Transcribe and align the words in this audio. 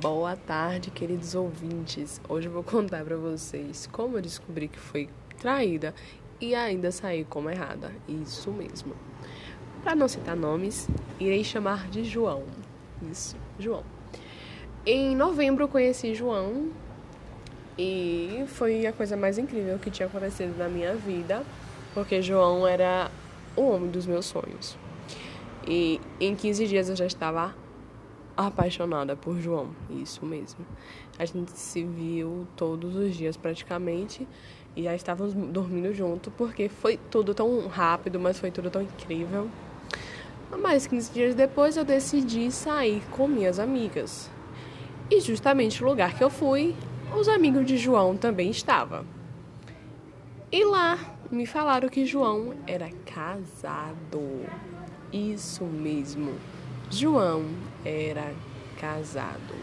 Boa 0.00 0.36
tarde, 0.36 0.92
queridos 0.92 1.34
ouvintes. 1.34 2.20
Hoje 2.28 2.46
eu 2.46 2.52
vou 2.52 2.62
contar 2.62 3.04
para 3.04 3.16
vocês 3.16 3.88
como 3.90 4.16
eu 4.16 4.22
descobri 4.22 4.68
que 4.68 4.78
fui 4.78 5.08
traída 5.40 5.92
e 6.40 6.54
ainda 6.54 6.92
saí 6.92 7.24
como 7.24 7.50
errada. 7.50 7.90
Isso 8.06 8.52
mesmo. 8.52 8.94
Para 9.82 9.96
não 9.96 10.06
citar 10.06 10.36
nomes, 10.36 10.86
irei 11.18 11.42
chamar 11.42 11.88
de 11.88 12.04
João. 12.04 12.44
Isso, 13.10 13.36
João. 13.58 13.82
Em 14.86 15.16
novembro 15.16 15.64
eu 15.64 15.68
conheci 15.68 16.14
João 16.14 16.70
e 17.76 18.44
foi 18.46 18.86
a 18.86 18.92
coisa 18.92 19.16
mais 19.16 19.36
incrível 19.36 19.80
que 19.80 19.90
tinha 19.90 20.06
acontecido 20.06 20.56
na 20.56 20.68
minha 20.68 20.94
vida, 20.94 21.42
porque 21.92 22.22
João 22.22 22.68
era 22.68 23.10
o 23.56 23.62
homem 23.62 23.90
dos 23.90 24.06
meus 24.06 24.26
sonhos. 24.26 24.78
E 25.66 26.00
em 26.20 26.36
15 26.36 26.68
dias 26.68 26.88
eu 26.88 26.94
já 26.94 27.06
estava 27.06 27.52
apaixonada 28.46 29.16
por 29.16 29.40
João, 29.40 29.70
isso 29.90 30.24
mesmo. 30.24 30.64
A 31.18 31.24
gente 31.24 31.50
se 31.58 31.82
viu 31.82 32.46
todos 32.56 32.94
os 32.94 33.16
dias 33.16 33.36
praticamente 33.36 34.28
e 34.76 34.84
já 34.84 34.94
estávamos 34.94 35.34
dormindo 35.34 35.92
junto 35.92 36.30
porque 36.30 36.68
foi 36.68 36.96
tudo 37.10 37.34
tão 37.34 37.66
rápido, 37.66 38.20
mas 38.20 38.38
foi 38.38 38.52
tudo 38.52 38.70
tão 38.70 38.80
incrível. 38.80 39.50
Mas 40.56 40.86
15 40.86 41.12
dias 41.12 41.34
depois 41.34 41.76
eu 41.76 41.84
decidi 41.84 42.50
sair 42.52 43.02
com 43.10 43.26
minhas 43.26 43.58
amigas. 43.58 44.30
E 45.10 45.20
justamente 45.20 45.82
no 45.82 45.88
lugar 45.88 46.14
que 46.16 46.22
eu 46.22 46.30
fui, 46.30 46.76
os 47.18 47.28
amigos 47.28 47.66
de 47.66 47.76
João 47.76 48.16
também 48.16 48.50
estavam. 48.50 49.04
E 50.52 50.64
lá 50.64 51.16
me 51.30 51.44
falaram 51.44 51.88
que 51.88 52.06
João 52.06 52.54
era 52.66 52.88
casado. 53.04 54.46
Isso 55.12 55.64
mesmo. 55.64 56.34
João 56.90 57.44
era 57.84 58.32
casado. 58.80 59.54